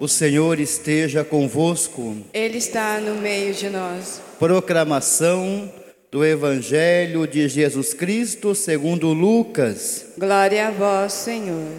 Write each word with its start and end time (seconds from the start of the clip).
O 0.00 0.06
Senhor 0.06 0.60
esteja 0.60 1.24
convosco. 1.24 2.16
Ele 2.32 2.58
está 2.58 3.00
no 3.00 3.20
meio 3.20 3.52
de 3.52 3.68
nós. 3.68 4.22
Proclamação 4.38 5.72
do 6.08 6.24
Evangelho 6.24 7.26
de 7.26 7.48
Jesus 7.48 7.94
Cristo 7.94 8.54
segundo 8.54 9.12
Lucas. 9.12 10.12
Glória 10.16 10.68
a 10.68 10.70
vós, 10.70 11.12
Senhor. 11.14 11.72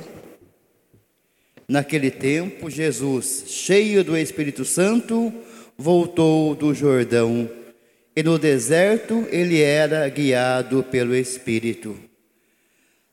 Naquele 1.65 2.11
tempo, 2.11 2.69
Jesus, 2.69 3.45
cheio 3.47 4.03
do 4.03 4.17
Espírito 4.17 4.65
Santo, 4.65 5.31
voltou 5.77 6.53
do 6.55 6.73
Jordão, 6.73 7.49
e 8.13 8.21
no 8.21 8.37
deserto 8.37 9.25
ele 9.31 9.61
era 9.61 10.09
guiado 10.09 10.83
pelo 10.83 11.15
Espírito. 11.15 11.95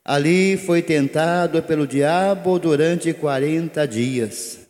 Ali 0.04 0.56
foi 0.56 0.82
tentado 0.82 1.62
pelo 1.62 1.86
diabo 1.86 2.58
durante 2.58 3.12
quarenta 3.12 3.86
dias. 3.86 4.65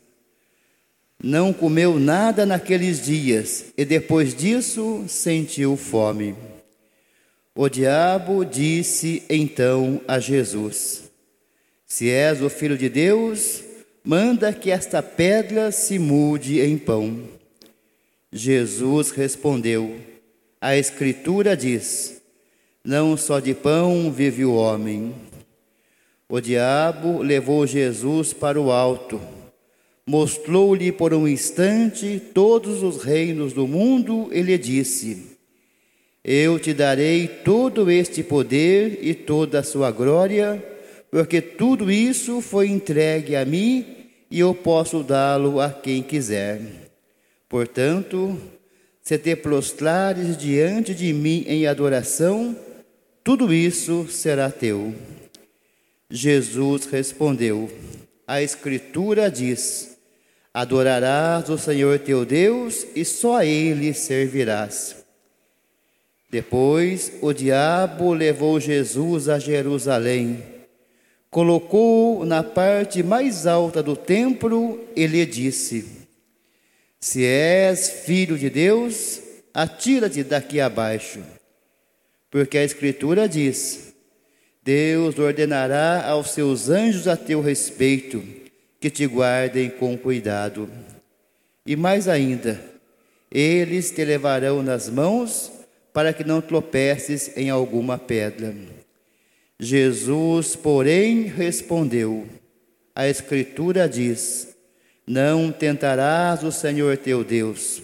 Não 1.22 1.50
comeu 1.52 1.98
nada 1.98 2.44
naqueles 2.44 3.00
dias 3.00 3.66
e 3.76 3.84
depois 3.84 4.34
disso 4.34 5.04
sentiu 5.08 5.76
fome. 5.76 6.36
O 7.54 7.70
diabo 7.70 8.44
disse 8.44 9.22
então 9.30 10.00
a 10.07 10.18
Jesus: 10.18 11.04
Se 11.86 12.10
és 12.10 12.43
o 12.43 12.50
filho 12.50 12.76
de 12.76 12.90
Deus, 12.90 13.62
manda 14.04 14.52
que 14.52 14.71
esta 14.71 15.02
pedra 15.02 15.72
se 15.72 15.98
mude 15.98 16.60
em 16.60 16.76
pão. 16.76 17.22
Jesus 18.30 19.10
respondeu: 19.10 19.96
A 20.60 20.76
Escritura 20.76 21.57
diz: 21.57 22.21
Não 22.85 23.16
só 23.16 23.40
de 23.40 23.54
pão 23.54 24.12
vive 24.12 24.44
o 24.44 24.54
homem. 24.54 25.14
O 26.29 26.40
diabo 26.40 27.22
levou 27.22 27.66
Jesus 27.66 28.35
para 28.35 28.60
o 28.60 28.71
alto 28.71 29.36
Mostrou-lhe 30.08 30.92
por 30.92 31.12
um 31.12 31.26
instante 31.26 32.22
todos 32.33 32.80
os 32.80 33.02
reinos 33.02 33.52
do 33.52 33.66
mundo 33.66 34.28
e 34.32 34.40
lhe 34.40 34.56
disse: 34.56 35.36
Eu 36.22 36.60
te 36.60 36.72
darei 36.72 37.26
todo 37.26 37.90
este 37.90 38.22
poder 38.22 39.00
e 39.02 39.14
toda 39.14 39.58
a 39.58 39.64
sua 39.64 39.90
glória, 39.90 40.64
porque 41.10 41.40
tudo 41.40 41.90
isso 41.90 42.40
foi 42.40 42.68
entregue 42.68 43.34
a 43.34 43.44
mim 43.44 43.84
e 44.30 44.38
eu 44.38 44.54
posso 44.54 45.02
dá-lo 45.02 45.60
a 45.60 45.70
quem 45.70 46.04
quiser. 46.04 46.60
Portanto, 47.48 48.41
se 49.02 49.18
te 49.18 49.34
prostrares 49.34 50.36
diante 50.36 50.94
de 50.94 51.12
mim 51.12 51.44
em 51.48 51.66
adoração, 51.66 52.56
tudo 53.24 53.52
isso 53.52 54.06
será 54.08 54.52
teu. 54.52 54.94
Jesus 56.08 56.86
respondeu: 56.86 57.68
A 58.24 58.41
Escritura 58.41 59.28
diz: 59.28 59.95
Adorarás 60.56 61.50
o 61.50 61.58
Senhor 61.58 61.98
teu 61.98 62.24
Deus 62.24 62.86
e 62.94 63.04
só 63.04 63.36
a 63.36 63.44
Ele 63.44 63.92
servirás. 63.92 65.04
Depois 66.30 67.12
o 67.20 67.30
diabo 67.34 68.14
levou 68.14 68.58
Jesus 68.58 69.28
a 69.28 69.38
Jerusalém, 69.38 70.42
colocou-o 71.28 72.24
na 72.24 72.42
parte 72.42 73.02
mais 73.02 73.46
alta 73.46 73.82
do 73.82 73.94
templo 73.94 74.82
e 74.96 75.06
lhe 75.06 75.26
disse: 75.26 76.08
Se 76.98 77.22
és 77.22 77.91
filho 78.06 78.38
de 78.38 78.48
Deus, 78.48 79.20
atira-te 79.52 80.24
daqui 80.24 80.58
abaixo, 80.58 81.22
porque 82.30 82.56
a 82.56 82.64
Escritura 82.64 83.28
diz: 83.28 83.92
Deus 84.64 85.18
ordenará 85.18 86.08
aos 86.08 86.30
seus 86.30 86.70
anjos 86.70 87.06
a 87.06 87.14
teu 87.14 87.42
respeito 87.42 88.45
que 88.86 88.90
te 88.90 89.04
guardem 89.04 89.68
com 89.68 89.98
cuidado. 89.98 90.70
E 91.66 91.74
mais 91.74 92.06
ainda, 92.06 92.60
eles 93.28 93.90
te 93.90 94.04
levarão 94.04 94.62
nas 94.62 94.88
mãos 94.88 95.50
para 95.92 96.12
que 96.12 96.22
não 96.22 96.40
tropeces 96.40 97.36
em 97.36 97.50
alguma 97.50 97.98
pedra. 97.98 98.54
Jesus, 99.58 100.54
porém, 100.54 101.22
respondeu: 101.22 102.28
A 102.94 103.08
Escritura 103.08 103.88
diz: 103.88 104.54
Não 105.04 105.50
tentarás 105.50 106.44
o 106.44 106.52
Senhor 106.52 106.96
teu 106.96 107.25
Deus. 107.25 107.82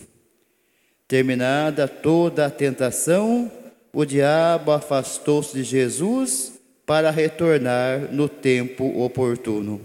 Terminada 1.08 1.88
toda 1.88 2.46
a 2.46 2.50
tentação, 2.50 3.50
o 3.92 4.04
diabo 4.04 4.70
afastou-se 4.70 5.52
de 5.52 5.64
Jesus 5.64 6.60
para 6.86 7.10
retornar 7.10 8.12
no 8.12 8.28
tempo 8.28 9.02
oportuno. 9.02 9.80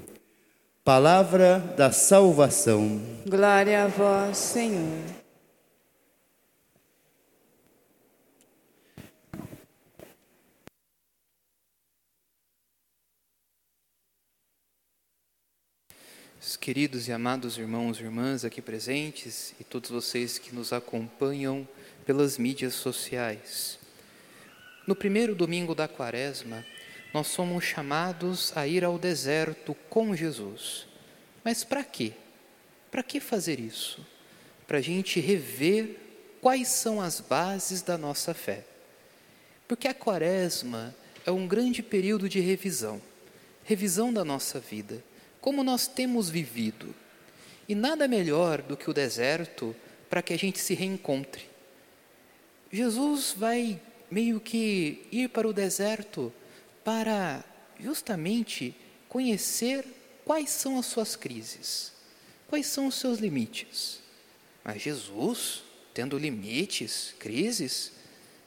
Palavra 0.88 1.60
da 1.76 1.92
salvação. 1.92 3.02
Glória 3.28 3.84
a 3.84 3.88
vós, 3.90 4.38
Senhor. 4.38 5.04
Queridos 16.62 17.10
e 17.10 17.12
amados 17.12 17.58
irmãos 17.58 18.00
e 18.00 18.04
irmãs 18.04 18.46
aqui 18.46 18.62
presentes 18.62 19.54
e 19.60 19.66
todos 19.66 19.90
vocês 19.90 20.40
que 20.40 20.56
nos 20.56 20.72
acompanham 20.72 21.68
pelas 22.06 22.38
mídias 22.38 22.76
sociais. 22.76 23.78
No 24.88 24.96
primeiro 24.96 25.36
domingo 25.36 25.76
da 25.76 25.90
quaresma, 25.90 26.64
nós 27.14 27.28
somos 27.28 27.64
chamados 27.64 28.56
a 28.56 28.68
ir 28.68 28.84
ao 28.84 28.98
deserto 28.98 29.76
com 29.90 30.16
Jesus. 30.16 30.88
Mas 31.44 31.64
para 31.64 31.84
quê? 31.84 32.14
Para 32.92 33.04
que 33.04 33.20
fazer 33.20 33.60
isso? 33.60 34.06
Para 34.68 34.80
a 34.80 34.82
gente 34.82 35.20
rever 35.20 35.98
quais 36.42 36.68
são 36.68 37.02
as 37.02 37.20
bases 37.20 37.82
da 37.82 37.98
nossa 37.98 38.34
fé. 38.34 38.64
Porque 39.68 39.88
a 39.88 39.94
quaresma 39.94 40.96
é 41.26 41.32
um 41.32 41.48
grande 41.48 41.82
período 41.82 42.30
de 42.30 42.40
revisão 42.40 43.02
revisão 43.68 44.14
da 44.14 44.24
nossa 44.24 44.62
vida, 44.62 45.04
como 45.42 45.62
nós 45.62 45.88
temos 45.88 46.30
vivido. 46.30 46.96
E 47.68 47.76
nada 47.76 48.08
melhor 48.08 48.62
do 48.62 48.78
que 48.78 48.90
o 48.90 48.94
deserto 48.94 49.76
para 50.10 50.22
que 50.22 50.34
a 50.34 50.40
gente 50.40 50.58
se 50.58 50.74
reencontre. 50.74 51.50
Jesus 52.72 53.34
vai 53.36 53.78
meio 54.10 54.40
que 54.40 55.06
ir 55.12 55.28
para 55.28 55.46
o 55.46 55.52
deserto 55.52 56.32
para 56.88 57.44
justamente 57.78 58.74
conhecer 59.10 59.84
quais 60.24 60.50
são 60.50 60.80
as 60.80 60.86
suas 60.86 61.18
crises, 61.18 61.92
quais 62.48 62.66
são 62.66 62.88
os 62.88 62.96
seus 62.96 63.20
limites. 63.20 64.00
Mas 64.64 64.84
Jesus, 64.84 65.64
tendo 65.94 66.18
limites, 66.18 67.14
crises, 67.20 67.92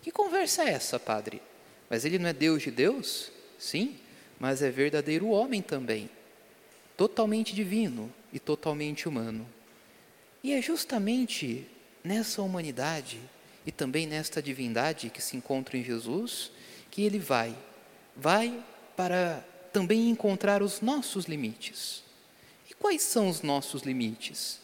que 0.01 0.11
conversa 0.11 0.65
é 0.65 0.71
essa, 0.71 0.99
padre? 0.99 1.43
Mas 1.91 2.07
ele 2.07 2.19
não 2.19 2.31
é 2.31 2.33
Deus 2.33 2.63
de 2.63 2.71
Deus? 2.71 3.31
Sim, 3.59 3.99
mas 4.39 4.63
é 4.63 4.71
verdadeiro 4.71 5.29
homem 5.29 5.61
também, 5.61 6.09
totalmente 6.97 7.55
divino 7.55 8.11
e 8.33 8.39
totalmente 8.41 9.07
humano. 9.07 9.47
E 10.43 10.55
é 10.55 10.63
justamente 10.63 11.67
nessa 12.03 12.41
humanidade 12.41 13.21
e 13.67 13.71
também 13.71 14.07
nesta 14.07 14.41
divindade 14.41 15.11
que 15.11 15.21
se 15.21 15.37
encontra 15.37 15.77
em 15.77 15.85
Jesus 15.85 16.51
que 16.91 17.03
ele 17.03 17.19
vai 17.19 17.55
vai 18.21 18.63
para 18.95 19.43
também 19.73 20.11
encontrar 20.11 20.63
os 20.63 20.83
nossos 20.83 21.25
limites. 21.25 22.03
E 22.69 22.75
quais 22.75 23.03
são 23.03 23.29
os 23.29 23.41
nossos 23.41 23.83
limites? 23.83 24.61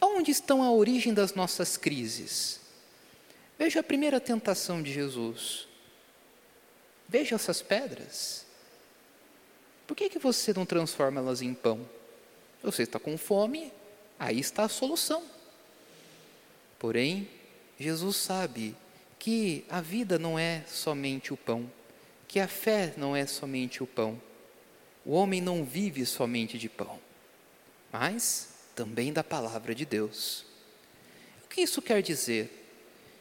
Onde 0.00 0.30
estão 0.30 0.62
a 0.62 0.70
origem 0.70 1.14
das 1.14 1.34
nossas 1.34 1.78
crises? 1.78 2.60
Veja 3.58 3.80
a 3.80 3.82
primeira 3.82 4.20
tentação 4.20 4.82
de 4.82 4.92
Jesus. 4.92 5.66
Veja 7.08 7.36
essas 7.36 7.62
pedras. 7.62 8.44
Por 9.86 9.96
que, 9.96 10.10
que 10.10 10.18
você 10.18 10.52
não 10.52 10.66
transforma 10.66 11.20
elas 11.20 11.40
em 11.40 11.54
pão? 11.54 11.88
Você 12.62 12.82
está 12.82 12.98
com 12.98 13.16
fome, 13.16 13.72
aí 14.18 14.38
está 14.38 14.64
a 14.64 14.68
solução. 14.68 15.22
Porém, 16.78 17.28
Jesus 17.78 18.16
sabe 18.16 18.76
que 19.18 19.64
a 19.70 19.80
vida 19.80 20.18
não 20.18 20.38
é 20.38 20.64
somente 20.66 21.32
o 21.32 21.36
pão 21.36 21.70
que 22.32 22.40
a 22.40 22.48
fé 22.48 22.94
não 22.96 23.14
é 23.14 23.26
somente 23.26 23.82
o 23.82 23.86
pão. 23.86 24.18
O 25.04 25.12
homem 25.12 25.38
não 25.38 25.66
vive 25.66 26.06
somente 26.06 26.56
de 26.56 26.66
pão, 26.66 26.98
mas 27.92 28.48
também 28.74 29.12
da 29.12 29.22
palavra 29.22 29.74
de 29.74 29.84
Deus. 29.84 30.46
O 31.44 31.48
que 31.48 31.60
isso 31.60 31.82
quer 31.82 32.00
dizer? 32.00 32.50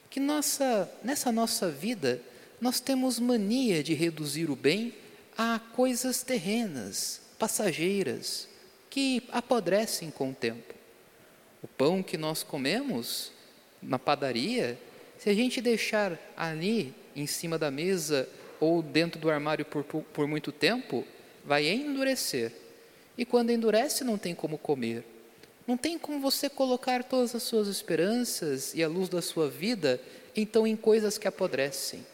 Que 0.09 0.17
nossa, 0.17 0.89
nessa 1.03 1.29
nossa 1.29 1.69
vida 1.69 2.21
nós 2.61 2.79
temos 2.79 3.19
mania 3.19 3.83
de 3.83 3.93
reduzir 3.93 4.49
o 4.49 4.55
bem 4.55 4.93
a 5.37 5.59
coisas 5.59 6.23
terrenas, 6.23 7.19
passageiras, 7.37 8.47
que 8.89 9.23
apodrecem 9.29 10.09
com 10.09 10.29
o 10.29 10.33
tempo. 10.33 10.73
O 11.61 11.67
pão 11.67 12.01
que 12.01 12.17
nós 12.17 12.43
comemos 12.43 13.33
na 13.81 13.99
padaria, 13.99 14.79
se 15.17 15.29
a 15.29 15.33
gente 15.33 15.59
deixar 15.59 16.17
ali 16.37 16.95
em 17.13 17.27
cima 17.27 17.59
da 17.59 17.69
mesa 17.69 18.29
ou 18.61 18.81
dentro 18.83 19.19
do 19.19 19.29
armário 19.29 19.65
por, 19.65 19.83
por 19.83 20.27
muito 20.27 20.51
tempo, 20.51 21.03
vai 21.43 21.67
endurecer. 21.67 22.53
E 23.17 23.25
quando 23.25 23.49
endurece, 23.49 24.03
não 24.03 24.17
tem 24.17 24.35
como 24.35 24.57
comer. 24.57 25.03
Não 25.67 25.75
tem 25.75 25.97
como 25.97 26.19
você 26.19 26.47
colocar 26.47 27.03
todas 27.03 27.35
as 27.35 27.43
suas 27.43 27.67
esperanças 27.67 28.73
e 28.75 28.83
a 28.83 28.87
luz 28.87 29.09
da 29.09 29.21
sua 29.21 29.49
vida, 29.49 29.99
então, 30.35 30.65
em 30.65 30.75
coisas 30.75 31.17
que 31.17 31.27
apodrecem. 31.27 32.05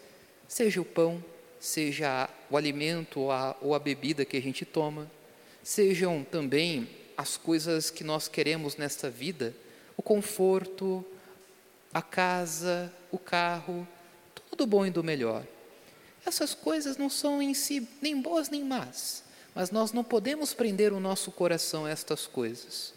Seja 0.48 0.82
o 0.82 0.86
pão, 0.86 1.24
seja 1.60 2.30
o 2.50 2.56
alimento 2.56 3.20
ou 3.20 3.32
a, 3.32 3.56
ou 3.62 3.76
a 3.76 3.80
bebida 3.80 4.26
que 4.26 4.38
a 4.38 4.42
gente 4.42 4.64
toma, 4.66 5.12
sejam 5.62 6.24
também 6.24 6.90
as 7.18 7.36
coisas 7.36 7.92
que 7.92 8.04
nós 8.04 8.28
queremos 8.28 8.78
nesta 8.78 9.10
vida, 9.10 9.54
o 9.98 10.02
conforto, 10.02 11.06
a 11.94 12.02
casa, 12.02 12.94
o 13.12 13.18
carro, 13.18 13.86
tudo 14.50 14.66
bom 14.66 14.86
e 14.86 14.90
do 14.90 15.04
melhor. 15.04 15.44
Essas 16.28 16.54
coisas 16.54 16.98
não 16.98 17.10
são 17.10 17.42
em 17.42 17.54
si 17.54 17.88
nem 18.02 18.20
boas 18.20 18.50
nem 18.50 18.62
más, 18.62 19.24
mas 19.56 19.72
nós 19.72 19.94
não 19.94 20.04
podemos 20.04 20.54
prender 20.54 20.92
o 20.92 21.00
nosso 21.00 21.32
coração 21.32 21.86
a 21.86 21.90
estas 21.90 22.28
coisas. 22.28 22.94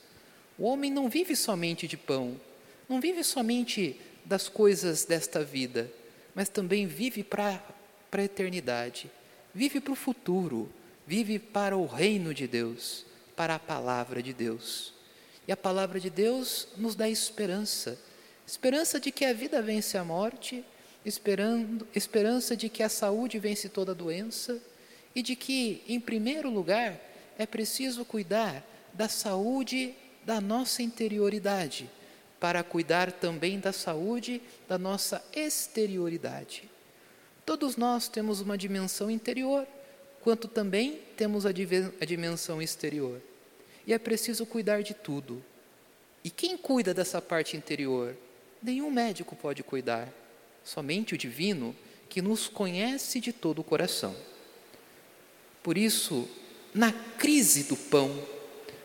O 0.58 0.64
homem 0.64 0.90
não 0.90 1.08
vive 1.08 1.36
somente 1.36 1.86
de 1.86 1.96
pão, 1.96 2.40
não 2.88 3.00
vive 3.00 3.22
somente 3.22 4.00
das 4.24 4.48
coisas 4.48 5.04
desta 5.04 5.44
vida, 5.44 5.88
mas 6.34 6.48
também 6.48 6.88
vive 6.88 7.22
para 7.22 7.62
a 8.10 8.22
eternidade, 8.22 9.08
vive 9.54 9.78
para 9.80 9.92
o 9.92 9.96
futuro, 9.96 10.68
vive 11.06 11.38
para 11.38 11.76
o 11.76 11.86
reino 11.86 12.34
de 12.34 12.48
Deus, 12.48 13.06
para 13.36 13.54
a 13.54 13.60
palavra 13.60 14.20
de 14.20 14.32
Deus. 14.32 14.92
E 15.46 15.52
a 15.52 15.56
palavra 15.56 16.00
de 16.00 16.10
Deus 16.10 16.66
nos 16.76 16.96
dá 16.96 17.08
esperança 17.08 17.96
esperança 18.50 18.98
de 18.98 19.12
que 19.12 19.24
a 19.24 19.32
vida 19.32 19.62
vence 19.62 19.96
a 19.96 20.04
morte, 20.04 20.64
esperando, 21.04 21.86
esperança 21.94 22.56
de 22.56 22.68
que 22.68 22.82
a 22.82 22.88
saúde 22.88 23.38
vence 23.38 23.68
toda 23.68 23.94
doença 23.94 24.60
e 25.14 25.22
de 25.22 25.34
que, 25.34 25.82
em 25.88 25.98
primeiro 25.98 26.50
lugar, 26.50 26.98
é 27.38 27.46
preciso 27.46 28.04
cuidar 28.04 28.64
da 28.92 29.08
saúde 29.08 29.94
da 30.24 30.40
nossa 30.40 30.82
interioridade, 30.82 31.88
para 32.38 32.62
cuidar 32.62 33.12
também 33.12 33.58
da 33.58 33.72
saúde 33.72 34.40
da 34.68 34.78
nossa 34.78 35.24
exterioridade. 35.32 36.70
Todos 37.44 37.76
nós 37.76 38.08
temos 38.08 38.40
uma 38.40 38.56
dimensão 38.56 39.10
interior, 39.10 39.66
quanto 40.22 40.48
também 40.48 41.00
temos 41.16 41.46
a, 41.46 41.50
a 41.50 42.04
dimensão 42.04 42.60
exterior. 42.60 43.20
E 43.86 43.92
é 43.92 43.98
preciso 43.98 44.44
cuidar 44.44 44.82
de 44.82 44.94
tudo. 44.94 45.42
E 46.22 46.30
quem 46.30 46.56
cuida 46.56 46.92
dessa 46.92 47.20
parte 47.20 47.56
interior? 47.56 48.16
nenhum 48.62 48.90
médico 48.90 49.34
pode 49.34 49.62
cuidar, 49.62 50.08
somente 50.64 51.14
o 51.14 51.18
divino 51.18 51.74
que 52.08 52.20
nos 52.20 52.48
conhece 52.48 53.20
de 53.20 53.32
todo 53.32 53.60
o 53.60 53.64
coração. 53.64 54.14
Por 55.62 55.76
isso, 55.76 56.28
na 56.74 56.92
crise 56.92 57.64
do 57.64 57.76
pão, 57.76 58.22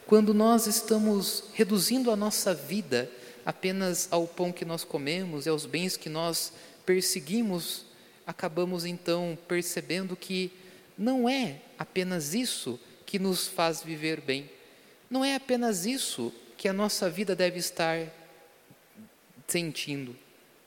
quando 0.06 0.33
nós 0.33 0.68
estamos 0.68 1.45
reduzindo 1.54 2.12
a 2.12 2.16
nossa 2.16 2.54
vida 2.54 3.10
apenas 3.45 4.07
ao 4.12 4.27
pão 4.27 4.51
que 4.51 4.66
nós 4.66 4.83
comemos 4.83 5.45
e 5.45 5.50
aos 5.50 5.66
bens 5.66 5.98
que 5.98 6.10
nós 6.10 6.54
perseguimos, 6.86 7.86
acabamos 8.25 8.86
então 8.86 9.38
percebendo 9.48 10.16
que 10.16 10.51
não 10.98 11.27
é 11.27 11.62
apenas 11.77 12.33
isso 12.33 12.80
que 13.06 13.19
nos 13.19 13.48
faz 13.48 13.83
viver 13.83 14.22
bem, 14.22 14.50
não 15.10 15.24
é 15.24 15.36
apenas 15.36 15.86
isso 15.86 16.33
que 16.57 16.68
a 16.68 16.74
nossa 16.74 17.10
vida 17.10 17.36
deve 17.36 17.60
estar 17.60 18.07
sentindo. 19.48 20.16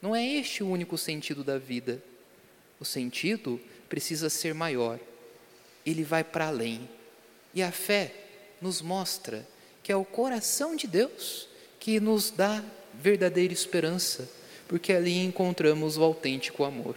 Não 0.00 0.15
é 0.15 0.25
este 0.25 0.62
o 0.62 0.69
único 0.69 0.97
sentido 0.97 1.43
da 1.43 1.59
vida. 1.59 2.03
O 2.79 2.85
sentido 2.85 3.61
precisa 3.89 4.31
ser 4.31 4.55
maior. 4.55 4.99
Ele 5.85 6.05
vai 6.05 6.23
para 6.23 6.49
além. 6.49 6.89
E 7.55 7.62
a 7.62 7.73
fé 7.73 8.15
nos 8.61 8.81
mostra 8.81 9.47
que 9.83 9.91
é 9.91 9.97
o 9.97 10.05
coração 10.05 10.77
de 10.77 10.87
Deus 10.87 11.49
que 11.81 11.99
nos 11.99 12.31
dá 12.31 12.62
verdadeira 12.95 13.53
esperança, 13.53 14.29
porque 14.67 14.93
ali 14.93 15.19
encontramos 15.19 15.97
o 15.97 16.03
autêntico 16.03 16.65
amor. 16.65 16.97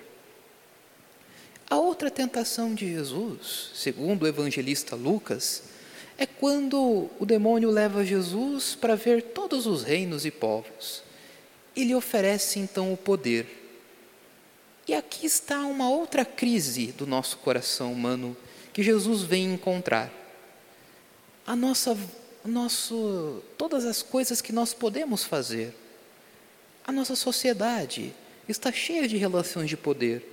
A 1.69 1.77
outra 1.77 2.11
tentação 2.11 2.75
de 2.75 2.91
Jesus, 2.91 3.71
segundo 3.73 4.23
o 4.23 4.27
evangelista 4.27 4.95
Lucas, 4.95 5.63
é 6.17 6.25
quando 6.25 7.09
o 7.17 7.25
demônio 7.25 7.71
leva 7.71 8.03
Jesus 8.03 8.75
para 8.75 8.95
ver 8.95 9.21
todos 9.21 9.65
os 9.65 9.83
reinos 9.83 10.25
e 10.25 10.31
povos 10.31 11.01
ele 11.75 11.95
oferece 11.95 12.59
então 12.59 12.91
o 12.91 12.97
poder. 12.97 13.61
E 14.87 14.93
aqui 14.93 15.25
está 15.25 15.59
uma 15.61 15.89
outra 15.89 16.25
crise 16.25 16.87
do 16.87 17.05
nosso 17.05 17.37
coração 17.37 17.93
humano 17.93 18.35
que 18.73 18.83
Jesus 18.83 19.21
vem 19.21 19.53
encontrar. 19.53 20.11
A 21.45 21.55
nossa, 21.55 21.97
nosso, 22.43 23.41
todas 23.57 23.85
as 23.85 24.01
coisas 24.01 24.41
que 24.41 24.51
nós 24.51 24.73
podemos 24.73 25.23
fazer. 25.23 25.73
A 26.85 26.91
nossa 26.91 27.15
sociedade 27.15 28.13
está 28.49 28.71
cheia 28.71 29.07
de 29.07 29.17
relações 29.17 29.69
de 29.69 29.77
poder. 29.77 30.27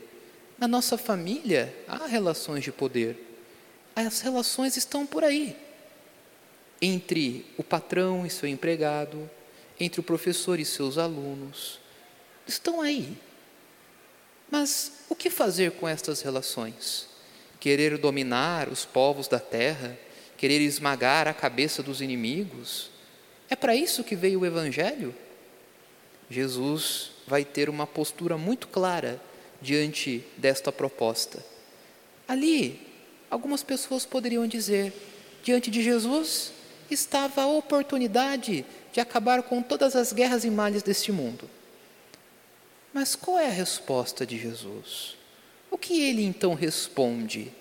Na 0.59 0.67
nossa 0.67 0.99
família 0.99 1.75
há 1.87 2.07
relações 2.07 2.65
de 2.65 2.73
poder. 2.73 3.25
As 3.95 4.21
relações 4.21 4.77
estão 4.77 5.07
por 5.07 5.23
aí. 5.23 5.57
Entre 6.81 7.45
o 7.57 7.63
patrão 7.63 8.25
e 8.25 8.31
seu 8.31 8.49
empregado, 8.49 9.29
entre 9.79 10.01
o 10.01 10.03
professor 10.03 10.59
e 10.59 10.65
seus 10.65 10.99
alunos. 10.99 11.79
Estão 12.47 12.81
aí. 12.81 13.17
Mas 14.51 14.93
o 15.09 15.15
que 15.15 15.31
fazer 15.31 15.73
com 15.73 15.87
estas 15.87 16.23
relações? 16.23 17.07
Querer 17.61 17.99
dominar 17.99 18.69
os 18.69 18.85
povos 18.85 19.29
da 19.29 19.39
terra? 19.39 19.99
Querer 20.37 20.61
esmagar 20.61 21.29
a 21.29 21.35
cabeça 21.35 21.83
dos 21.83 22.01
inimigos? 22.01 22.91
É 23.51 23.57
para 23.57 23.75
isso 23.75 24.05
que 24.05 24.17
veio 24.17 24.41
o 24.41 24.47
Evangelho? 24.47 25.15
Jesus 26.31 27.11
vai 27.27 27.45
ter 27.45 27.69
uma 27.69 27.87
postura 27.87 28.37
muito 28.37 28.69
clara 28.69 29.21
diante 29.61 30.25
desta 30.37 30.71
proposta. 30.71 31.45
Ali, 32.27 32.81
algumas 33.31 33.63
pessoas 33.63 34.05
poderiam 34.05 34.47
dizer: 34.47 34.93
diante 35.43 35.71
de 35.71 35.83
Jesus 35.83 36.53
estava 36.91 37.43
a 37.43 37.47
oportunidade 37.47 38.65
de 38.93 39.01
acabar 39.01 39.43
com 39.43 39.63
todas 39.63 39.95
as 39.95 40.13
guerras 40.13 40.45
e 40.45 40.51
males 40.51 40.83
deste 40.83 41.13
mundo. 41.13 41.49
Mas 42.93 43.15
qual 43.15 43.39
é 43.39 43.47
a 43.47 43.51
resposta 43.51 44.27
de 44.27 44.39
Jesus? 44.39 45.17
O 45.71 45.77
que 45.77 46.03
ele 46.03 46.23
então 46.23 46.55
responde? 46.55 47.53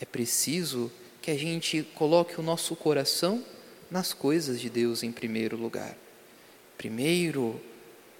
É 0.00 0.04
preciso 0.04 0.90
que 1.20 1.30
a 1.30 1.36
gente 1.36 1.82
coloque 1.94 2.40
o 2.40 2.42
nosso 2.42 2.74
coração 2.74 3.44
nas 3.90 4.12
coisas 4.12 4.60
de 4.60 4.70
Deus 4.70 5.02
em 5.02 5.12
primeiro 5.12 5.56
lugar. 5.56 5.96
Primeiro 6.78 7.60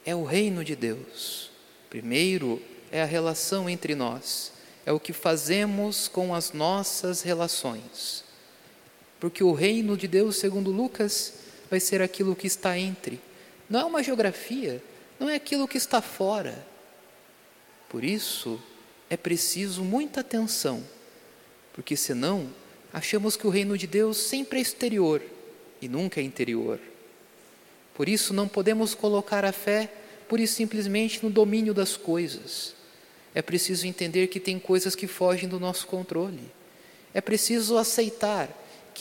é 0.04 0.14
o 0.14 0.24
reino 0.24 0.62
de 0.62 0.76
Deus. 0.76 1.50
Primeiro 1.88 2.62
é 2.92 3.02
a 3.02 3.06
relação 3.06 3.68
entre 3.70 3.94
nós. 3.94 4.52
É 4.84 4.92
o 4.92 5.00
que 5.00 5.12
fazemos 5.12 6.08
com 6.08 6.34
as 6.34 6.52
nossas 6.52 7.22
relações. 7.22 8.24
Porque 9.20 9.44
o 9.44 9.52
reino 9.52 9.96
de 9.96 10.08
Deus, 10.08 10.36
segundo 10.36 10.72
Lucas, 10.72 11.34
vai 11.70 11.78
ser 11.78 12.00
aquilo 12.00 12.34
que 12.34 12.46
está 12.46 12.76
entre. 12.78 13.20
Não 13.68 13.80
é 13.80 13.84
uma 13.84 14.02
geografia, 14.02 14.82
não 15.20 15.28
é 15.28 15.36
aquilo 15.36 15.68
que 15.68 15.76
está 15.76 16.00
fora. 16.00 16.66
Por 17.88 18.02
isso, 18.02 18.60
é 19.10 19.16
preciso 19.16 19.84
muita 19.84 20.20
atenção, 20.20 20.82
porque 21.74 21.96
senão 21.96 22.48
achamos 22.92 23.36
que 23.36 23.46
o 23.46 23.50
reino 23.50 23.76
de 23.76 23.86
Deus 23.86 24.16
sempre 24.16 24.58
é 24.58 24.62
exterior 24.62 25.22
e 25.82 25.88
nunca 25.88 26.20
é 26.20 26.22
interior. 26.24 26.80
Por 27.94 28.08
isso, 28.08 28.32
não 28.32 28.48
podemos 28.48 28.94
colocar 28.94 29.44
a 29.44 29.52
fé 29.52 29.92
pura 30.28 30.42
e 30.42 30.46
simplesmente 30.46 31.22
no 31.22 31.28
domínio 31.28 31.74
das 31.74 31.96
coisas. 31.96 32.74
É 33.34 33.42
preciso 33.42 33.86
entender 33.86 34.28
que 34.28 34.40
tem 34.40 34.58
coisas 34.58 34.94
que 34.94 35.06
fogem 35.06 35.48
do 35.48 35.60
nosso 35.60 35.86
controle. 35.86 36.40
É 37.12 37.20
preciso 37.20 37.76
aceitar 37.76 38.48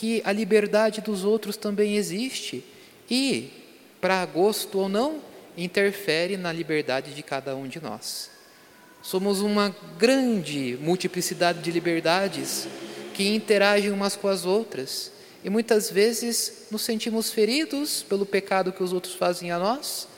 que 0.00 0.22
a 0.24 0.32
liberdade 0.32 1.02
dos 1.02 1.24
outros 1.24 1.58
também 1.58 1.98
existe 1.98 2.64
e, 3.10 3.50
para 4.00 4.24
gosto 4.24 4.78
ou 4.78 4.88
não, 4.88 5.20
interfere 5.58 6.38
na 6.38 6.50
liberdade 6.50 7.12
de 7.12 7.22
cada 7.22 7.54
um 7.54 7.68
de 7.68 7.82
nós. 7.82 8.30
Somos 9.02 9.42
uma 9.42 9.76
grande 9.98 10.78
multiplicidade 10.80 11.60
de 11.60 11.70
liberdades 11.70 12.66
que 13.12 13.34
interagem 13.34 13.90
umas 13.90 14.16
com 14.16 14.26
as 14.26 14.46
outras 14.46 15.12
e 15.44 15.50
muitas 15.50 15.90
vezes 15.90 16.68
nos 16.70 16.80
sentimos 16.80 17.30
feridos 17.30 18.02
pelo 18.02 18.24
pecado 18.24 18.72
que 18.72 18.82
os 18.82 18.94
outros 18.94 19.12
fazem 19.12 19.50
a 19.50 19.58
nós 19.58 20.08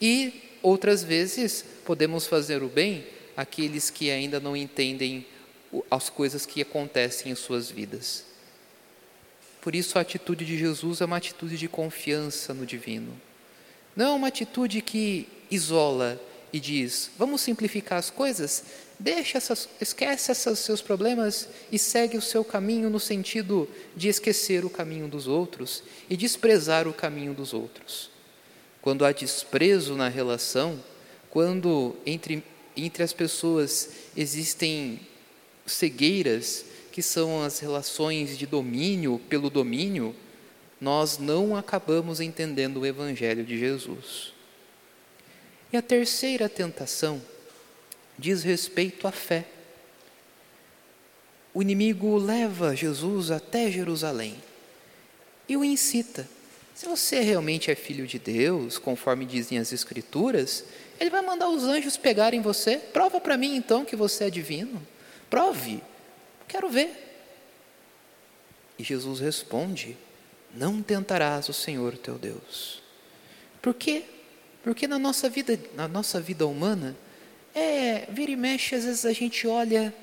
e 0.00 0.42
outras 0.60 1.04
vezes 1.04 1.64
podemos 1.84 2.26
fazer 2.26 2.64
o 2.64 2.68
bem 2.68 3.06
àqueles 3.36 3.90
que 3.90 4.10
ainda 4.10 4.40
não 4.40 4.56
entendem 4.56 5.24
as 5.88 6.10
coisas 6.10 6.44
que 6.44 6.60
acontecem 6.60 7.30
em 7.30 7.36
suas 7.36 7.70
vidas. 7.70 8.33
Por 9.64 9.74
isso, 9.74 9.96
a 9.96 10.02
atitude 10.02 10.44
de 10.44 10.58
Jesus 10.58 11.00
é 11.00 11.06
uma 11.06 11.16
atitude 11.16 11.56
de 11.56 11.68
confiança 11.68 12.52
no 12.52 12.66
divino. 12.66 13.18
Não 13.96 14.12
é 14.12 14.12
uma 14.12 14.28
atitude 14.28 14.82
que 14.82 15.26
isola 15.50 16.20
e 16.52 16.60
diz: 16.60 17.10
vamos 17.16 17.40
simplificar 17.40 17.98
as 17.98 18.10
coisas, 18.10 18.62
deixa 18.98 19.38
essas, 19.38 19.66
esquece 19.80 20.30
esses 20.30 20.58
seus 20.58 20.82
problemas 20.82 21.48
e 21.72 21.78
segue 21.78 22.18
o 22.18 22.20
seu 22.20 22.44
caminho 22.44 22.90
no 22.90 23.00
sentido 23.00 23.66
de 23.96 24.08
esquecer 24.08 24.66
o 24.66 24.70
caminho 24.70 25.08
dos 25.08 25.26
outros 25.26 25.82
e 26.10 26.14
desprezar 26.14 26.86
o 26.86 26.92
caminho 26.92 27.32
dos 27.32 27.54
outros. 27.54 28.10
Quando 28.82 29.02
há 29.02 29.12
desprezo 29.12 29.94
na 29.94 30.08
relação, 30.08 30.78
quando 31.30 31.96
entre, 32.04 32.44
entre 32.76 33.02
as 33.02 33.14
pessoas 33.14 33.88
existem 34.14 35.00
cegueiras, 35.64 36.66
que 36.94 37.02
são 37.02 37.42
as 37.42 37.58
relações 37.58 38.38
de 38.38 38.46
domínio 38.46 39.20
pelo 39.28 39.50
domínio, 39.50 40.14
nós 40.80 41.18
não 41.18 41.56
acabamos 41.56 42.20
entendendo 42.20 42.76
o 42.76 42.86
Evangelho 42.86 43.44
de 43.44 43.58
Jesus. 43.58 44.32
E 45.72 45.76
a 45.76 45.82
terceira 45.82 46.48
tentação 46.48 47.20
diz 48.16 48.44
respeito 48.44 49.08
à 49.08 49.10
fé. 49.10 49.44
O 51.52 51.60
inimigo 51.60 52.16
leva 52.16 52.76
Jesus 52.76 53.32
até 53.32 53.68
Jerusalém 53.72 54.36
e 55.48 55.56
o 55.56 55.64
incita. 55.64 56.28
Se 56.76 56.86
você 56.86 57.18
realmente 57.18 57.72
é 57.72 57.74
filho 57.74 58.06
de 58.06 58.20
Deus, 58.20 58.78
conforme 58.78 59.24
dizem 59.24 59.58
as 59.58 59.72
Escrituras, 59.72 60.64
ele 61.00 61.10
vai 61.10 61.22
mandar 61.22 61.48
os 61.48 61.64
anjos 61.64 61.96
pegarem 61.96 62.40
você. 62.40 62.76
Prova 62.76 63.20
para 63.20 63.36
mim 63.36 63.56
então 63.56 63.84
que 63.84 63.96
você 63.96 64.26
é 64.26 64.30
divino. 64.30 64.80
Prove. 65.28 65.82
Quero 66.48 66.68
ver. 66.68 67.04
E 68.78 68.84
Jesus 68.84 69.20
responde: 69.20 69.96
Não 70.54 70.82
tentarás 70.82 71.48
o 71.48 71.52
Senhor 71.52 71.96
teu 71.96 72.18
Deus. 72.18 72.82
Por 73.60 73.74
quê? 73.74 74.04
Porque 74.62 74.88
na 74.88 74.98
nossa 74.98 75.28
vida, 75.28 75.58
na 75.74 75.86
nossa 75.86 76.20
vida 76.20 76.46
humana, 76.46 76.96
é, 77.54 78.06
vira 78.10 78.32
e 78.32 78.36
mexe, 78.36 78.74
às 78.74 78.84
vezes 78.84 79.06
a 79.06 79.12
gente 79.12 79.46
olha 79.46 79.94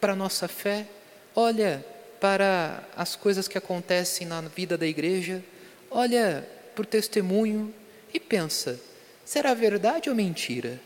para 0.00 0.12
a 0.12 0.16
nossa 0.16 0.46
fé, 0.46 0.86
olha 1.34 1.84
para 2.20 2.86
as 2.96 3.16
coisas 3.16 3.48
que 3.48 3.58
acontecem 3.58 4.26
na 4.26 4.40
vida 4.42 4.78
da 4.78 4.86
igreja, 4.86 5.42
olha 5.90 6.46
para 6.74 6.82
o 6.82 6.86
testemunho 6.86 7.74
e 8.12 8.20
pensa: 8.20 8.80
será 9.24 9.54
verdade 9.54 10.08
ou 10.08 10.14
mentira? 10.14 10.80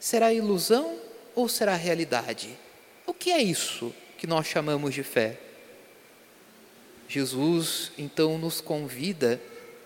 Será 0.00 0.32
ilusão 0.32 0.98
ou 1.34 1.48
será 1.48 1.74
realidade? 1.74 2.58
O 3.06 3.14
que 3.14 3.30
é 3.30 3.42
isso 3.42 3.94
que 4.24 4.26
nós 4.26 4.46
chamamos 4.46 4.94
de 4.94 5.02
fé? 5.02 5.38
Jesus 7.06 7.92
então 7.98 8.38
nos 8.38 8.58
convida 8.58 9.38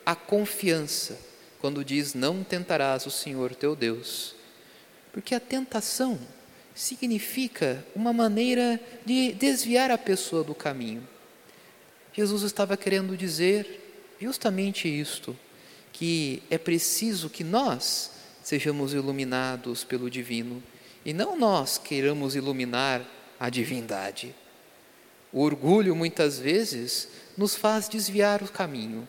à 0.06 0.14
confiança 0.14 1.18
quando 1.60 1.84
diz: 1.84 2.14
Não 2.14 2.44
tentarás 2.44 3.04
o 3.04 3.10
Senhor 3.10 3.52
teu 3.56 3.74
Deus. 3.74 4.36
Porque 5.12 5.34
a 5.34 5.40
tentação 5.40 6.20
significa 6.72 7.84
uma 7.96 8.12
maneira 8.12 8.80
de 9.04 9.32
desviar 9.32 9.90
a 9.90 9.98
pessoa 9.98 10.44
do 10.44 10.54
caminho. 10.54 11.02
Jesus 12.12 12.44
estava 12.44 12.76
querendo 12.76 13.16
dizer 13.16 14.14
justamente 14.20 14.86
isto, 14.86 15.36
que 15.92 16.44
é 16.48 16.58
preciso 16.58 17.28
que 17.28 17.42
nós 17.42 18.12
sejamos 18.44 18.94
iluminados 18.94 19.82
pelo 19.82 20.08
divino 20.08 20.62
e 21.04 21.12
não 21.12 21.36
nós 21.36 21.76
queiramos 21.76 22.36
iluminar 22.36 23.17
a 23.38 23.50
divindade. 23.50 24.34
O 25.32 25.40
orgulho 25.40 25.94
muitas 25.94 26.38
vezes 26.38 27.08
nos 27.36 27.54
faz 27.54 27.88
desviar 27.88 28.42
o 28.42 28.50
caminho. 28.50 29.06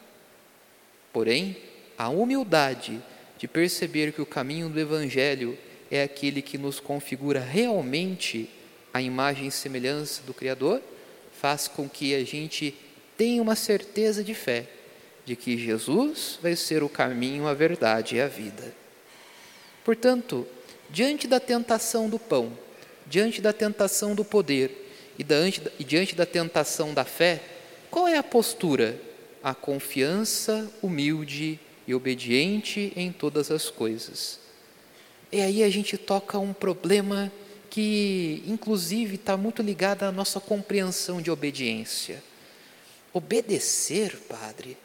Porém, 1.12 1.58
a 1.98 2.10
humildade 2.10 3.02
de 3.38 3.48
perceber 3.48 4.12
que 4.12 4.22
o 4.22 4.26
caminho 4.26 4.70
do 4.70 4.80
Evangelho 4.80 5.58
é 5.90 6.04
aquele 6.04 6.42
que 6.42 6.58
nos 6.58 6.80
configura 6.80 7.40
realmente 7.40 8.50
a 8.94 9.02
imagem 9.02 9.48
e 9.48 9.52
semelhança 9.52 10.22
do 10.24 10.34
Criador, 10.34 10.82
faz 11.32 11.68
com 11.68 11.88
que 11.88 12.14
a 12.14 12.24
gente 12.24 12.76
tenha 13.18 13.42
uma 13.42 13.56
certeza 13.56 14.24
de 14.24 14.34
fé 14.34 14.68
de 15.26 15.36
que 15.36 15.58
Jesus 15.58 16.40
vai 16.42 16.56
ser 16.56 16.82
o 16.82 16.90
caminho, 16.90 17.48
a 17.48 17.54
verdade 17.54 18.16
e 18.16 18.22
a 18.22 18.28
vida. 18.28 18.74
Portanto, 19.86 20.48
diante 20.90 21.28
da 21.28 21.40
tentação 21.40 22.10
do 22.10 22.18
pão, 22.18 22.52
diante 23.10 23.42
da 23.42 23.52
tentação 23.52 24.14
do 24.14 24.24
poder 24.24 24.90
e, 25.18 25.26
e 25.80 25.84
diante 25.84 26.16
da 26.16 26.26
tentação 26.26 26.94
da 26.94 27.04
fé, 27.04 27.42
qual 27.90 28.08
é 28.08 28.18
a 28.18 28.24
postura? 28.24 29.00
A 29.44 29.54
confiança 29.56 30.70
humilde 30.82 31.60
e 31.88 31.94
obediente 31.94 32.94
em 32.96 33.12
todas 33.12 33.50
as 33.50 33.70
coisas. 33.70 34.40
E 35.32 35.42
aí 35.42 35.64
a 35.64 35.70
gente 35.70 35.98
toca 35.98 36.38
um 36.38 36.54
problema 36.54 37.32
que, 37.70 38.44
inclusive, 38.48 39.16
está 39.16 39.38
muito 39.38 39.62
ligado 39.62 40.04
à 40.04 40.12
nossa 40.12 40.40
compreensão 40.40 41.22
de 41.22 41.32
obediência. 41.32 42.24
Obedecer, 43.14 44.16
Padre? 44.28 44.78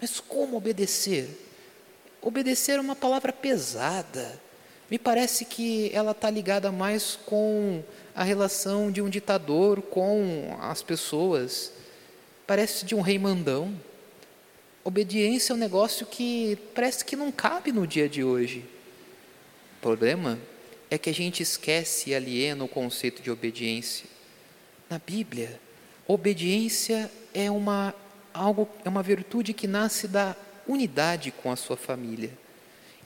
Mas 0.00 0.20
como 0.20 0.56
obedecer? 0.56 1.28
Obedecer 2.20 2.78
é 2.78 2.80
uma 2.80 2.96
palavra 2.96 3.32
pesada. 3.32 4.40
Me 4.90 4.98
parece 4.98 5.44
que 5.44 5.90
ela 5.92 6.12
está 6.12 6.30
ligada 6.30 6.72
mais 6.72 7.18
com 7.26 7.82
a 8.14 8.22
relação 8.22 8.90
de 8.90 9.02
um 9.02 9.08
ditador 9.08 9.82
com 9.82 10.56
as 10.60 10.82
pessoas. 10.82 11.72
Parece 12.46 12.86
de 12.86 12.94
um 12.94 13.02
rei 13.02 13.18
mandão. 13.18 13.78
Obediência 14.82 15.52
é 15.52 15.54
um 15.54 15.58
negócio 15.58 16.06
que 16.06 16.56
parece 16.74 17.04
que 17.04 17.14
não 17.14 17.30
cabe 17.30 17.70
no 17.70 17.86
dia 17.86 18.08
de 18.08 18.24
hoje. 18.24 18.64
O 19.76 19.80
problema 19.82 20.38
é 20.90 20.96
que 20.96 21.10
a 21.10 21.14
gente 21.14 21.42
esquece 21.42 22.10
e 22.10 22.14
aliena 22.14 22.64
o 22.64 22.68
conceito 22.68 23.20
de 23.20 23.30
obediência. 23.30 24.06
Na 24.88 24.98
Bíblia, 24.98 25.60
obediência 26.06 27.10
é 27.34 27.50
uma 27.50 27.94
algo 28.32 28.66
é 28.84 28.88
uma 28.88 29.02
virtude 29.02 29.52
que 29.52 29.66
nasce 29.66 30.08
da 30.08 30.34
unidade 30.66 31.30
com 31.30 31.52
a 31.52 31.56
sua 31.56 31.76
família. 31.76 32.30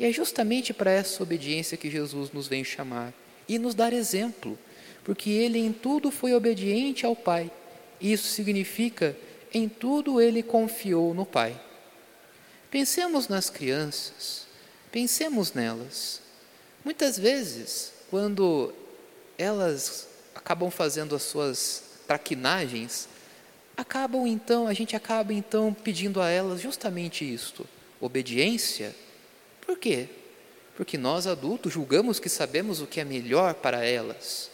E 0.02 0.04
é 0.04 0.10
justamente 0.10 0.74
para 0.74 0.90
essa 0.90 1.22
obediência 1.22 1.76
que 1.76 1.88
Jesus 1.88 2.32
nos 2.32 2.48
vem 2.48 2.64
chamar 2.64 3.14
e 3.48 3.56
nos 3.56 3.72
dar 3.72 3.92
exemplo, 3.92 4.58
porque 5.04 5.30
ele 5.30 5.60
em 5.60 5.72
tudo 5.72 6.10
foi 6.10 6.34
obediente 6.34 7.06
ao 7.06 7.14
Pai. 7.14 7.48
Isso 8.00 8.26
significa 8.26 9.16
em 9.54 9.68
tudo 9.68 10.20
ele 10.20 10.42
confiou 10.42 11.14
no 11.14 11.24
Pai. 11.24 11.54
Pensemos 12.68 13.28
nas 13.28 13.48
crianças, 13.48 14.48
pensemos 14.90 15.52
nelas. 15.52 16.20
Muitas 16.84 17.16
vezes, 17.16 17.92
quando 18.10 18.74
elas 19.38 20.08
acabam 20.34 20.68
fazendo 20.68 21.14
as 21.14 21.22
suas 21.22 21.84
traquinagens, 22.08 23.06
acabam 23.76 24.26
então, 24.26 24.66
a 24.66 24.74
gente 24.74 24.96
acaba 24.96 25.32
então 25.32 25.72
pedindo 25.72 26.20
a 26.20 26.28
elas 26.28 26.60
justamente 26.60 27.24
isto, 27.24 27.64
obediência. 28.00 28.92
Por 29.72 29.78
quê? 29.78 30.06
Porque 30.76 30.98
nós 30.98 31.26
adultos 31.26 31.72
julgamos 31.72 32.20
que 32.20 32.28
sabemos 32.28 32.82
o 32.82 32.86
que 32.86 33.00
é 33.00 33.04
melhor 33.04 33.54
para 33.54 33.82
elas. 33.82 34.50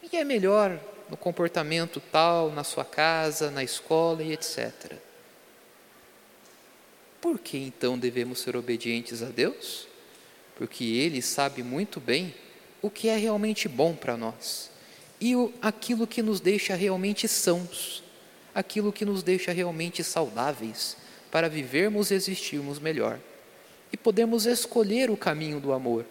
E 0.00 0.16
é 0.16 0.22
melhor 0.22 0.78
no 1.08 1.16
comportamento 1.16 2.00
tal, 2.12 2.52
na 2.52 2.62
sua 2.62 2.84
casa, 2.84 3.50
na 3.50 3.64
escola 3.64 4.22
e 4.22 4.32
etc. 4.32 4.92
Por 7.20 7.40
que 7.40 7.58
então 7.58 7.98
devemos 7.98 8.38
ser 8.38 8.54
obedientes 8.54 9.20
a 9.20 9.26
Deus? 9.26 9.88
Porque 10.54 10.84
Ele 10.84 11.20
sabe 11.20 11.64
muito 11.64 11.98
bem 11.98 12.32
o 12.80 12.88
que 12.88 13.08
é 13.08 13.16
realmente 13.16 13.68
bom 13.68 13.96
para 13.96 14.16
nós 14.16 14.70
e 15.20 15.34
o, 15.34 15.52
aquilo 15.60 16.06
que 16.06 16.22
nos 16.22 16.38
deixa 16.38 16.76
realmente 16.76 17.26
sãos, 17.26 18.04
aquilo 18.54 18.92
que 18.92 19.04
nos 19.04 19.24
deixa 19.24 19.50
realmente 19.50 20.04
saudáveis 20.04 20.96
para 21.32 21.48
vivermos 21.48 22.12
e 22.12 22.14
existirmos 22.14 22.78
melhor 22.78 23.18
e 23.92 23.96
podemos 23.96 24.46
escolher 24.46 25.10
o 25.10 25.16
caminho 25.16 25.60
do 25.60 25.72
amor, 25.72 26.04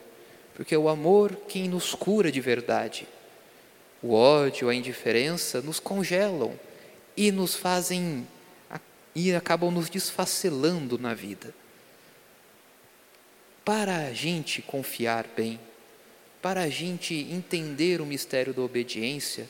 porque 0.53 0.75
é 0.75 0.77
o 0.77 0.89
amor 0.89 1.35
quem 1.47 1.67
nos 1.67 1.93
cura 1.93 2.31
de 2.31 2.41
verdade. 2.41 3.07
O 4.01 4.13
ódio, 4.13 4.69
a 4.69 4.75
indiferença 4.75 5.61
nos 5.61 5.79
congelam 5.79 6.57
e 7.15 7.31
nos 7.31 7.55
fazem 7.55 8.27
e 9.15 9.33
acabam 9.33 9.71
nos 9.71 9.89
desfacelando 9.89 10.97
na 10.97 11.13
vida. 11.13 11.53
Para 13.65 14.07
a 14.07 14.13
gente 14.13 14.61
confiar 14.61 15.27
bem, 15.35 15.59
para 16.41 16.61
a 16.61 16.69
gente 16.69 17.13
entender 17.13 17.99
o 17.99 18.05
mistério 18.05 18.53
da 18.53 18.61
obediência, 18.61 19.49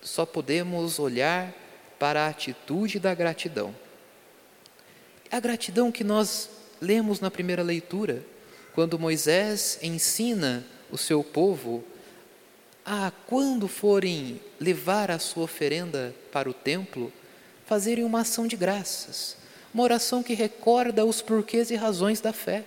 só 0.00 0.24
podemos 0.24 0.98
olhar 0.98 1.52
para 1.98 2.26
a 2.26 2.28
atitude 2.28 2.98
da 2.98 3.14
gratidão. 3.14 3.74
A 5.30 5.40
gratidão 5.40 5.90
que 5.90 6.04
nós 6.04 6.50
lemos 6.82 7.20
na 7.20 7.30
primeira 7.30 7.62
leitura, 7.62 8.24
quando 8.74 8.98
Moisés 8.98 9.78
ensina 9.80 10.66
o 10.90 10.98
seu 10.98 11.22
povo 11.22 11.84
a, 12.84 13.12
quando 13.28 13.68
forem 13.68 14.40
levar 14.58 15.08
a 15.08 15.18
sua 15.20 15.44
oferenda 15.44 16.12
para 16.32 16.50
o 16.50 16.52
templo, 16.52 17.12
fazerem 17.66 18.02
uma 18.02 18.22
ação 18.22 18.48
de 18.48 18.56
graças, 18.56 19.36
uma 19.72 19.84
oração 19.84 20.24
que 20.24 20.34
recorda 20.34 21.04
os 21.04 21.22
porquês 21.22 21.70
e 21.70 21.76
razões 21.76 22.20
da 22.20 22.32
fé. 22.32 22.64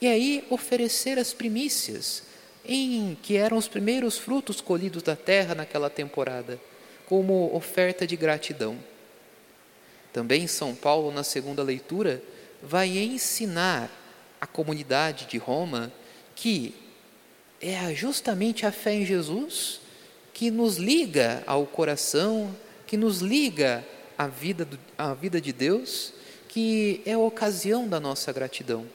e 0.00 0.06
aí 0.06 0.46
oferecer 0.48 1.18
as 1.18 1.34
primícias, 1.34 2.22
em 2.64 3.18
que 3.20 3.36
eram 3.36 3.56
os 3.56 3.68
primeiros 3.68 4.16
frutos 4.16 4.60
colhidos 4.60 5.02
da 5.02 5.16
terra 5.16 5.54
naquela 5.54 5.90
temporada, 5.90 6.58
como 7.06 7.54
oferta 7.54 8.06
de 8.06 8.16
gratidão. 8.16 8.78
Também 10.12 10.46
São 10.46 10.74
Paulo, 10.74 11.10
na 11.10 11.24
segunda 11.24 11.62
leitura, 11.62 12.22
vai 12.62 12.98
ensinar 12.98 13.90
a 14.40 14.46
comunidade 14.46 15.26
de 15.26 15.38
Roma 15.38 15.92
que 16.34 16.74
é 17.60 17.92
justamente 17.94 18.64
a 18.64 18.72
fé 18.72 18.94
em 18.94 19.04
Jesus 19.04 19.80
que 20.32 20.52
nos 20.52 20.76
liga 20.76 21.42
ao 21.46 21.66
coração, 21.66 22.54
que 22.86 22.96
nos 22.96 23.18
liga 23.18 23.84
à 24.16 24.28
vida, 24.28 24.64
do, 24.64 24.78
à 24.96 25.12
vida 25.12 25.40
de 25.40 25.52
Deus, 25.52 26.12
que 26.48 27.02
é 27.04 27.14
a 27.14 27.18
ocasião 27.18 27.88
da 27.88 27.98
nossa 27.98 28.32
gratidão. 28.32 28.86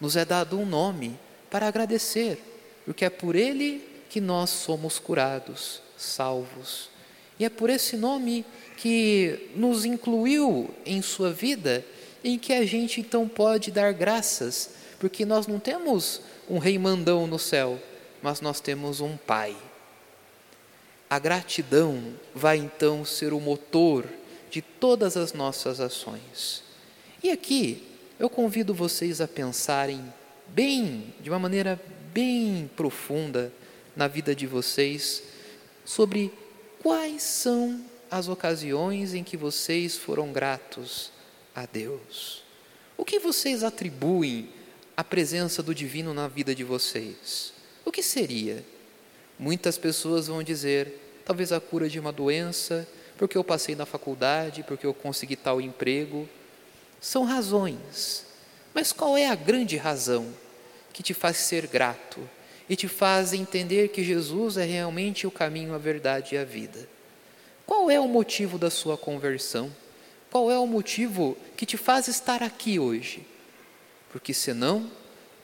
Nos 0.00 0.16
é 0.16 0.24
dado 0.24 0.58
um 0.58 0.66
nome 0.66 1.16
para 1.48 1.68
agradecer, 1.68 2.42
porque 2.84 3.04
é 3.04 3.10
por 3.10 3.36
ele 3.36 3.84
que 4.10 4.20
nós 4.20 4.50
somos 4.50 4.98
curados, 4.98 5.80
salvos. 5.96 6.90
E 7.38 7.44
é 7.44 7.48
por 7.48 7.70
esse 7.70 7.96
nome 7.96 8.44
que 8.76 9.50
nos 9.54 9.84
incluiu 9.84 10.74
em 10.84 11.00
sua 11.02 11.32
vida, 11.32 11.84
em 12.24 12.38
que 12.38 12.54
a 12.54 12.64
gente 12.64 13.02
então 13.02 13.28
pode 13.28 13.70
dar 13.70 13.92
graças, 13.92 14.70
porque 14.98 15.26
nós 15.26 15.46
não 15.46 15.60
temos 15.60 16.22
um 16.48 16.56
rei 16.56 16.78
mandão 16.78 17.26
no 17.26 17.38
céu, 17.38 17.78
mas 18.22 18.40
nós 18.40 18.60
temos 18.60 19.02
um 19.02 19.14
pai. 19.14 19.54
A 21.08 21.18
gratidão 21.18 22.14
vai 22.34 22.56
então 22.56 23.04
ser 23.04 23.34
o 23.34 23.40
motor 23.40 24.06
de 24.50 24.62
todas 24.62 25.18
as 25.18 25.34
nossas 25.34 25.80
ações. 25.80 26.62
E 27.22 27.30
aqui 27.30 27.86
eu 28.18 28.30
convido 28.30 28.72
vocês 28.72 29.20
a 29.20 29.28
pensarem 29.28 30.02
bem, 30.48 31.12
de 31.20 31.28
uma 31.28 31.38
maneira 31.38 31.78
bem 32.14 32.70
profunda 32.74 33.52
na 33.94 34.08
vida 34.08 34.34
de 34.34 34.46
vocês, 34.46 35.22
sobre 35.84 36.32
quais 36.82 37.22
são 37.22 37.84
as 38.10 38.28
ocasiões 38.28 39.12
em 39.12 39.22
que 39.22 39.36
vocês 39.36 39.98
foram 39.98 40.32
gratos 40.32 41.12
a 41.54 41.66
Deus. 41.66 42.42
O 42.96 43.04
que 43.04 43.18
vocês 43.18 43.62
atribuem 43.62 44.48
à 44.96 45.02
presença 45.04 45.62
do 45.62 45.74
divino 45.74 46.14
na 46.14 46.28
vida 46.28 46.54
de 46.54 46.64
vocês? 46.64 47.52
O 47.84 47.92
que 47.92 48.02
seria? 48.02 48.64
Muitas 49.38 49.76
pessoas 49.78 50.28
vão 50.28 50.42
dizer, 50.42 51.22
talvez 51.24 51.52
a 51.52 51.60
cura 51.60 51.88
de 51.88 51.98
uma 51.98 52.12
doença, 52.12 52.88
porque 53.16 53.36
eu 53.36 53.44
passei 53.44 53.74
na 53.74 53.86
faculdade, 53.86 54.62
porque 54.62 54.86
eu 54.86 54.94
consegui 54.94 55.36
tal 55.36 55.60
emprego. 55.60 56.28
São 57.00 57.24
razões. 57.24 58.26
Mas 58.72 58.92
qual 58.92 59.16
é 59.16 59.28
a 59.28 59.34
grande 59.34 59.76
razão 59.76 60.32
que 60.92 61.02
te 61.02 61.14
faz 61.14 61.36
ser 61.36 61.66
grato? 61.66 62.20
e 62.68 62.76
te 62.76 62.88
faz 62.88 63.32
entender 63.32 63.88
que 63.88 64.02
Jesus 64.02 64.56
é 64.56 64.64
realmente 64.64 65.26
o 65.26 65.30
caminho, 65.30 65.74
a 65.74 65.78
verdade 65.78 66.34
e 66.34 66.38
a 66.38 66.44
vida. 66.44 66.88
Qual 67.66 67.90
é 67.90 68.00
o 68.00 68.08
motivo 68.08 68.58
da 68.58 68.70
sua 68.70 68.96
conversão? 68.96 69.70
Qual 70.34 70.50
é 70.50 70.58
o 70.58 70.66
motivo 70.66 71.36
que 71.56 71.64
te 71.64 71.76
faz 71.76 72.08
estar 72.08 72.42
aqui 72.42 72.76
hoje? 72.76 73.24
Porque 74.10 74.34
senão, 74.34 74.90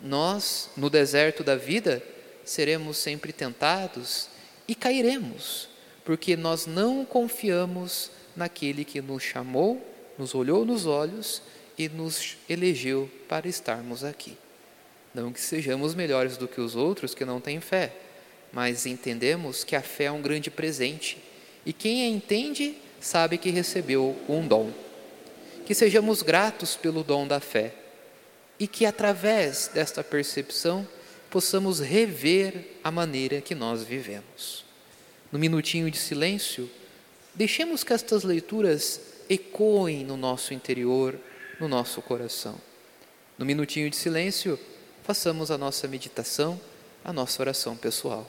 nós, 0.00 0.68
no 0.76 0.90
deserto 0.90 1.44
da 1.44 1.54
vida, 1.54 2.02
seremos 2.44 2.97
sempre 2.97 3.32
tentados 3.32 4.28
e 4.66 4.75
cairemos, 4.75 5.68
porque 6.04 6.37
nós 6.37 6.66
não 6.66 7.04
confiamos 7.04 8.11
naquele 8.35 8.85
que 8.85 9.00
nos 9.00 9.23
chamou, 9.23 9.80
nos 10.18 10.35
olhou 10.35 10.64
nos 10.64 10.87
olhos 10.87 11.40
e 11.78 11.88
nos 11.88 12.37
elegeu 12.49 13.09
para 13.28 13.47
estarmos 13.47 14.02
aqui. 14.02 14.37
Não 15.14 15.32
que 15.32 15.40
sejamos 15.40 15.94
melhores 15.94 16.37
do 16.37 16.49
que 16.49 16.61
os 16.61 16.75
outros 16.75 17.14
que 17.14 17.25
não 17.25 17.40
têm 17.40 17.61
fé, 17.61 17.92
mas 18.52 18.87
entendemos 18.87 19.62
que 19.62 19.76
a 19.76 19.82
fé 19.82 20.06
é 20.06 20.11
um 20.11 20.20
grande 20.20 20.50
presente 20.50 21.16
e 21.64 21.73
quem 21.73 22.02
a 22.02 22.09
entende 22.09 22.76
sabe 23.00 23.38
que 23.38 23.50
recebeu 23.50 24.16
um 24.28 24.47
dom. 24.47 24.71
Que 25.64 25.75
sejamos 25.75 26.23
gratos 26.23 26.76
pelo 26.76 27.02
dom 27.02 27.26
da 27.26 27.40
fé 27.40 27.75
e 28.59 28.66
que 28.66 28.85
através 28.85 29.71
desta 29.73 30.04
percepção 30.04 30.87
possamos 31.30 31.80
rever 31.80 32.76
a 32.84 32.91
maneira 32.91 33.41
que 33.41 33.54
nós 33.54 33.82
vivemos. 33.82 34.65
No 35.32 35.39
minutinho 35.39 35.91
de 35.91 35.97
silêncio, 35.97 36.69
deixemos 37.34 37.82
que 37.84 37.93
estas 37.93 38.25
leituras 38.25 39.00
ecoem 39.28 40.04
no 40.04 40.17
nosso 40.17 40.52
interior, 40.52 41.19
no 41.60 41.69
nosso 41.69 42.02
coração. 42.02 42.60
No 43.39 43.47
minutinho 43.47 43.89
de 43.89 43.97
silêncio, 43.97 44.58
façamos 45.04 45.50
a 45.50 45.56
nossa 45.56 45.86
meditação, 45.86 46.60
a 47.04 47.13
nossa 47.13 47.41
oração 47.41 47.76
pessoal. 47.76 48.28